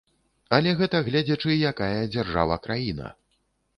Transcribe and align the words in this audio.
Але 0.57 0.71
гэта 0.79 1.01
гледзячы 1.09 1.57
якая 1.73 2.01
дзяржава-краіна. 2.15 3.17